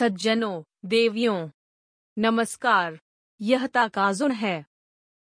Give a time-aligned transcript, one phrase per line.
[0.00, 1.50] सज्जनों, देवियों,
[2.18, 3.00] नमस्कार,
[3.40, 4.66] यह ताकाजुन है।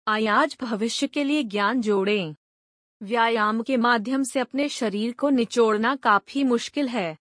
[0.09, 2.35] आज भविष्य के लिए ज्ञान जोड़ें।
[3.03, 7.19] व्यायाम के माध्यम से अपने शरीर को निचोड़ना काफ़ी मुश्किल है।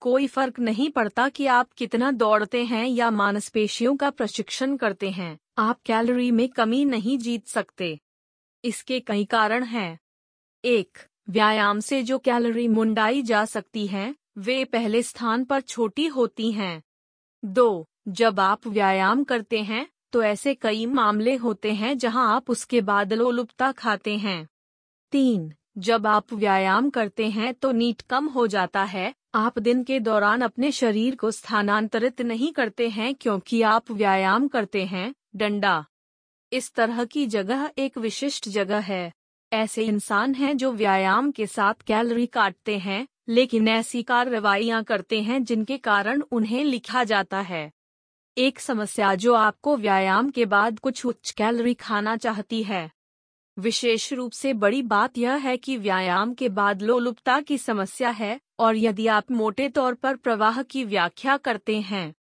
[0.00, 5.38] कोई फ़र्क नहीं पड़ता कि आप कितना दौड़ते हैं या मांसपेशियों का प्रशिक्षण करते हैं।
[5.58, 8.00] आप कैलोरी में कमी नहीं जीत सकते।
[8.64, 10.00] इसके कई कारण हैं।
[10.64, 10.98] एक,
[11.30, 16.82] व्यायाम से जो कैलोरी मुंडाई जा सकती हैं वे पहले स्थान पर छोटी होती हैं।
[17.44, 22.80] दो, जब आप व्यायाम करते हैं तो ऐसे कई मामले होते हैं जहाँ आप उसके
[22.80, 24.46] बाद लोलुपता खाते हैं।
[25.12, 30.00] तीन, जब आप व्यायाम करते हैं तो नीट कम हो जाता है। आप दिन के
[30.00, 35.84] दौरान अपने शरीर को स्थानांतरित नहीं करते हैं क्योंकि आप व्यायाम करते हैं। डंडा।
[36.52, 39.12] इस तरह की जगह एक विशिष्ट जगह है।
[39.52, 45.44] ऐसे इंसान हैं जो व्यायाम के साथ कैलोरी काटते हैं। लेकिन ऐसी कार्रवाइयाँ करते हैं
[45.44, 47.72] जिनके कारण उन्हें लिखा जाता है।
[48.38, 52.90] एक समस्या जो आपको व्यायाम के बाद कुछ उच्च कैलोरी खाना चाहती है।
[53.58, 58.40] विशेष रूप से बड़ी बात यह है कि व्यायाम के बाद लोलुपता की समस्या है
[58.58, 62.14] और यदि आप मोटे तौर पर प्रवाह की व्याख्या करते हैं।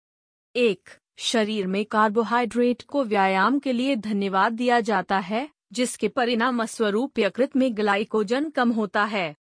[0.56, 7.19] एक, शरीर में कार्बोहाइड्रेट को व्यायाम के लिए धन्यवाद दिया जाता है, जिसके परिणाम स्वरूप
[7.19, 9.37] यकृत में ग्लाइकोजन कम होता है।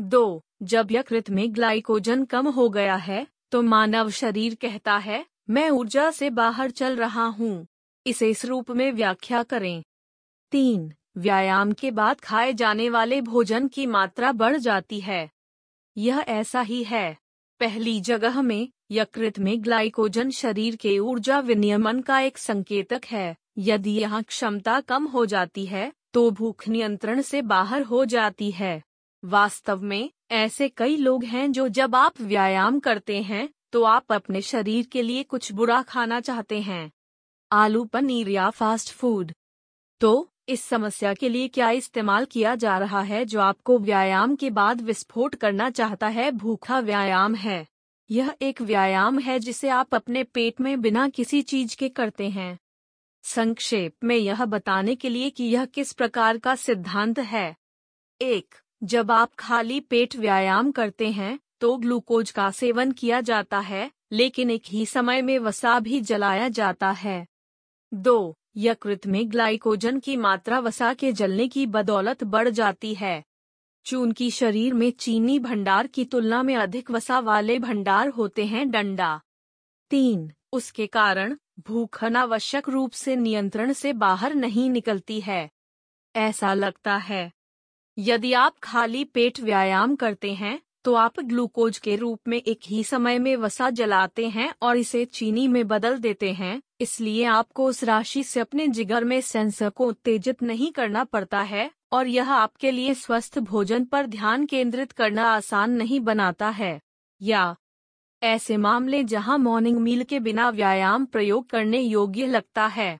[0.00, 5.68] दो जब यकृत में ग्लाइकोजन कम हो गया है तो मानव शरीर कहता है, मैं
[5.70, 7.66] ऊर्जा से बाहर चल रहा हूँ।
[8.06, 9.82] इसे इस रूप में व्याख्या करें।
[10.52, 15.30] तीन, व्यायाम के बाद खाए जाने वाले भोजन की मात्रा बढ़ जाती है।
[15.96, 17.16] यह ऐसा ही है।
[17.60, 23.90] पहली जगह में, यकृत में ग्लाइकोजन शरीर के ऊर्जा विनियमन का एक संकेतक है। यदि
[23.90, 28.82] यहाँ क्षमता कम हो जाती है तो भूख नियंत्रण से बाहर हो जाती है।
[29.22, 34.40] वास्तव में ऐसे कई लोग हैं जो जब आप व्यायाम करते हैं तो आप अपने
[34.42, 36.90] शरीर के लिए कुछ बुरा खाना चाहते हैं।
[37.52, 39.32] आलू पनीर या फास्ट फ़ूड
[40.00, 44.50] तो इस समस्या के लिए क्या इस्तेमाल किया जा रहा है जो आपको व्यायाम के
[44.50, 46.30] बाद विस्फोट करना चाहता है?
[46.30, 47.66] भूखा व्यायाम है।
[48.10, 52.58] यह एक व्यायाम है जिसे आप अपने पेट में बिना किसी चीज़ के करते हैं।
[53.24, 57.56] संक्षेप में यह बताने के लिए कि यह किस प्रकार का सिद्धांत है।
[58.20, 63.90] एक जब आप खाली पेट व्यायाम करते हैं तो ग्लूकोज का सेवन किया जाता है,
[64.12, 67.26] लेकिन एक ही समय में वसा भी जलाया जाता है।
[67.94, 73.24] दो, यकृत में ग्लाइकोजन की मात्रा वसा के जलने की बदौलत बढ़ जाती है।
[73.84, 79.20] चूँकि शरीर में चीनी भंडार की तुलना में अधिक वसा वाले भंडार होते हैं डंडा।
[79.90, 85.50] तीन, उसके कारण, भूख अनावश्यक रूप से नियंत्रण से बाहर नहीं निकलती है।
[86.16, 87.37] ऐसा लगता है
[87.98, 92.84] यदि आप खाली पेट व्यायाम करते हैं तो आप ग्लूकोज के रूप में एक ही
[92.84, 97.82] समय में वसा जलाते हैं और इसे चीनी में बदल देते हैं, इसलिए आपको उस
[97.84, 102.70] राशि से अपने जिगर में सेंसर को उत्तेजित नहीं करना पड़ता है, और यह आपके
[102.70, 106.80] लिए स्वस्थ भोजन पर ध्यान केंद्रित करना आसान नहीं बनाता है।
[107.22, 107.56] या,
[108.22, 112.98] ऐसे मामले जहाँ मॉर्निंग मील के बिना व्यायाम प्रयोग करने योग्य लगता है।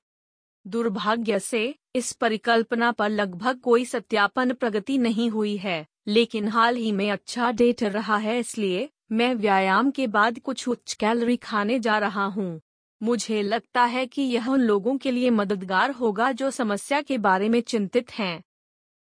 [0.65, 6.91] दुर्भाग्य से इस परिकल्पना पर लगभग कोई सत्यापन प्रगति नहीं हुई है, लेकिन हाल ही
[6.91, 11.97] में अच्छा डेट रहा है इसलिए मैं व्यायाम के बाद कुछ उच्च कैलोरी खाने जा
[11.97, 12.59] रहा हूँ।
[13.01, 17.49] मुझे लगता है कि यह उन लोगों के लिए मददगार होगा जो समस्या के बारे
[17.49, 18.41] में चिंतित हैं।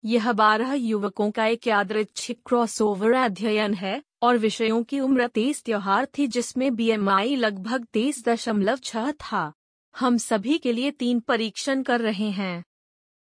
[0.04, 6.08] यह बारह युवकों का एक यादृच्छिक क्रॉसओवर अध्ययन है, और विषयों की उम्र तेईस त्योहार
[6.18, 9.52] थी जिसमें बीएमआई लगभग तेईस दशमलव छह था।
[9.96, 12.64] हम सभी के लिए तीन परीक्षण कर रहे हैं।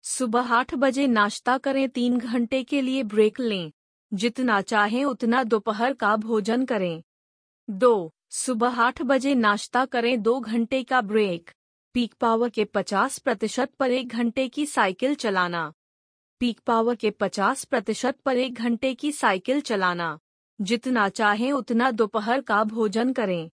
[0.03, 3.71] सुबह आठ बजे नाश्ता करें, तीन घंटे के लिए ब्रेक लें।
[4.13, 7.03] जितना चाहें, उतना दोपहर का भोजन करें।
[7.69, 11.51] दो, सुबह आठ बजे नाश्ता करें, दो घंटे का ब्रेक
[11.93, 15.73] पीक पावर के 50 प्रतिशत पर एक घंटे की साइकिल चलाना।
[16.39, 20.19] पीक पावर के 50 प्रतिशत पर एक घंटे की साइकिल चलाना।
[20.61, 23.49] जितना चाहें, उतना दोपहर का भोजन करें।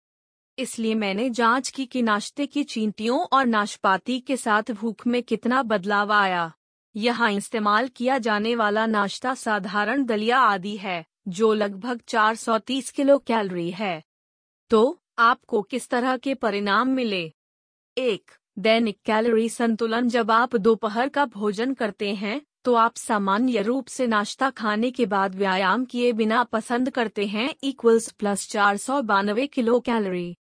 [0.59, 5.63] इसलिए मैंने जाँच की कि नाश्ते की चींटियों और नाशपाती के साथ भूख में कितना
[5.63, 6.53] बदलाव आया।
[6.97, 13.71] यहाँ इस्तेमाल किया जाने वाला नाश्ता साधारण दलिया आदि है, जो लगभग 430 किलो कैलोरी
[13.71, 14.03] है।
[14.71, 17.33] तो आपको किस तरह के परिणाम मिले?
[17.97, 23.87] एक, दैनिक कैलोरी संतुलन। जब आप दोपहर का भोजन करते हैं तो आप सामान्य रूप
[23.87, 29.01] से नाश्ता खाने के बाद व्यायाम किए बिना पसंद करते हैं इक्वल्स प्लस चार सौ
[29.03, 30.37] बानवे किलो कैलोरी।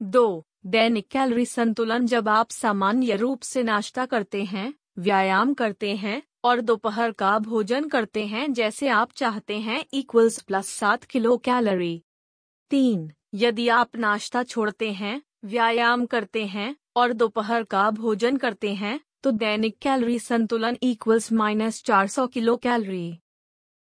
[0.00, 6.22] दो, दैनिक कैलोरी संतुलन जब आप सामान्य रूप से नाश्ता करते हैं, व्यायाम करते हैं,
[6.44, 12.02] और दोपहर का भोजन करते हैं जैसे आप चाहते हैं इक्वल्स प्लस सात किलो कैलोरी
[12.70, 18.98] तीन, यदि आप नाश्ता छोड़ते हैं, व्यायाम करते हैं, और दोपहर का भोजन करते हैं
[19.22, 23.18] तो दैनिक कैलोरी संतुलन इक्वल्स माइनस चार सौ किलो कैलोरी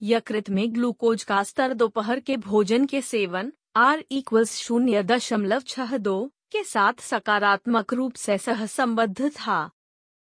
[0.02, 5.98] यकृत में ग्लूकोज का स्तर दोपहर के भोजन के सेवन आर इक्वल्स शून्य दशमलव छह
[5.98, 9.70] दो के साथ सकारात्मक रूप से सहसंबद्ध था।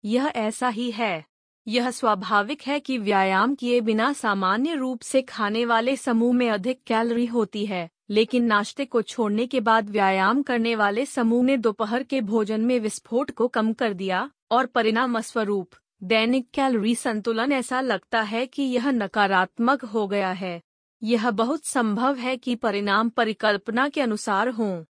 [0.04, 1.26] यह ऐसा ही है।
[1.68, 6.84] यह स्वाभाविक है कि व्यायाम किए बिना सामान्य रूप से खाने वाले समूह में अधिक
[6.84, 12.04] कैलोरी होती है, लेकिन नाश्ते को छोड़ने के बाद व्यायाम करने वाले समूह ने दोपहर
[12.04, 15.70] के भोजन में विस्फोट को कम कर दिया, और परिणाम स्वरूप
[16.04, 20.62] दैनिक कैलोरी संतुलन ऐसा लगता है कि यह नकारात्मक हो गया है।
[21.04, 24.84] यह बहुत संभव है कि परिणाम परिकल्पना के अनुसार हों।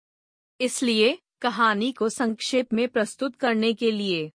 [0.61, 4.33] इसलिए, कहानी को संक्षेप में प्रस्तुत करने के लिए।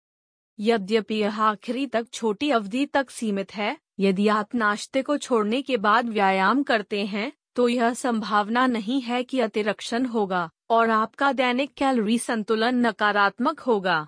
[0.60, 5.78] यद्यपि यह आखिरी तक छोटी अवधि तक सीमित है, यदि आप नाश्ते को छोड़ने के
[5.78, 11.74] बाद व्यायाम करते हैं तो यह संभावना नहीं है कि अतिरक्षण होगा, और आपका दैनिक
[11.74, 14.08] कैलोरी संतुलन नकारात्मक होगा।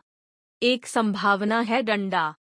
[0.63, 2.35] एक संभावना है डंडा।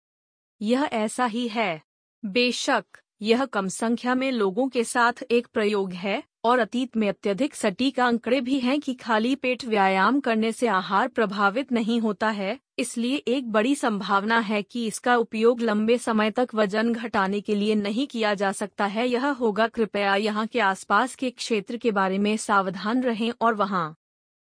[0.61, 1.83] यह ऐसा ही है।
[2.25, 2.85] बेशक
[3.23, 8.01] यह कम संख्या में लोगों के साथ एक प्रयोग है, और अतीत में अत्यधिक सटीक
[8.01, 13.17] आंकड़े भी हैं कि खाली पेट व्यायाम करने से आहार प्रभावित नहीं होता है, इसलिए
[13.17, 18.07] एक बड़ी संभावना है कि इसका उपयोग लंबे समय तक वज़न घटाने के लिए नहीं
[18.07, 22.37] किया जा सकता है। यह होगा, कृपया यहाँ के आसपास के क्षेत्र के बारे में
[22.37, 23.95] सावधान रहें और वहाँ।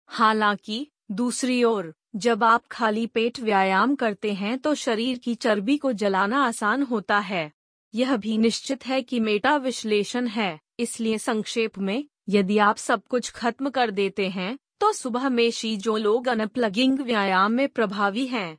[0.09, 5.93] हालाँकि, दूसरी ओर, जब आप खाली पेट व्यायाम करते हैं तो शरीर की चर्बी को
[5.93, 7.51] जलाना आसान होता है।
[7.93, 13.29] यह भी निश्चित है कि मेटा विश्लेषण है, इसलिए संक्षेप में, यदि आप सब कुछ
[13.31, 18.57] खत्म कर देते हैं तो सुबह में शी जो लोग अनप्लगिंग व्यायाम में प्रभावी हैं।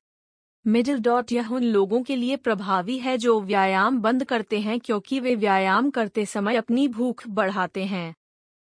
[0.65, 5.21] मिडिल डॉट यह उन लोगों के लिए प्रभावी है जो व्यायाम बंद करते हैं क्योंकि
[5.21, 8.15] वे व्यायाम करते समय अपनी भूख बढ़ाते हैं।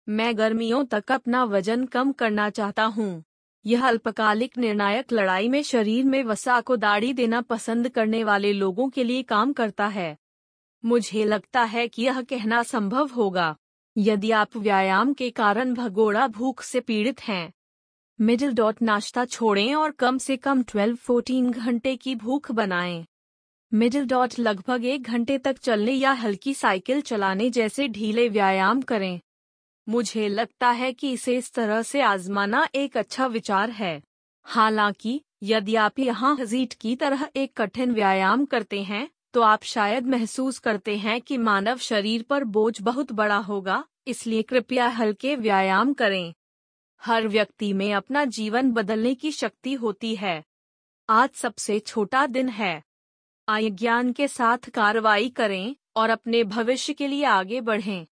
[0.07, 3.23] मैं गर्मियों तक अपना वज़न कम करना चाहता हूँ।
[3.65, 8.89] यह अल्पकालिक निर्णायक लड़ाई में शरीर में वसा को दाढ़ी देना पसंद करने वाले लोगों
[8.89, 10.15] के लिए काम करता है।
[10.85, 13.55] मुझे लगता है कि यह कहना संभव होगा,
[13.97, 17.53] यदि आप व्यायाम के कारण भगोड़ा भूख से पीड़ित हैं।
[18.21, 23.05] मिडिल डॉट नाश्ता छोड़ें और कम से कम 12-14 घंटे की भूख बनाएँ।
[23.73, 29.19] मिडिल डॉट लगभग एक घंटे तक चलने या हल्की साइकिल चलाने जैसे ढीले व्यायाम करें।
[29.87, 34.01] मुझे लगता है कि इसे इस तरह से आजमाना एक अच्छा विचार है।
[34.45, 40.07] हालाँकि, यदि आप यहाँ हजीट की तरह एक कठिन व्यायाम करते हैं तो आप शायद
[40.07, 45.93] महसूस करते हैं कि मानव शरीर पर बोझ बहुत बड़ा होगा, इसलिए कृपया हल्के व्यायाम
[45.93, 46.33] करें।
[47.01, 50.43] हर व्यक्ति में अपना जीवन बदलने की शक्ति होती है।
[51.09, 52.83] आज सबसे छोटा दिन है।
[53.47, 58.05] आय ज्ञान के साथ कार्रवाई करें और अपने भविष्य के लिए आगे बढ़ें।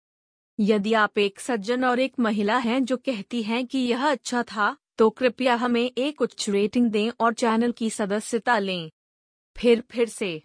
[0.60, 4.76] यदि आप एक सज्जन और एक महिला हैं जो कहती हैं कि यह अच्छा था
[4.98, 8.92] तो कृपया हमें एक उच्च रेटिंग दें और चैनल की सदस्यता लें।
[9.58, 10.42] फिर फिर से।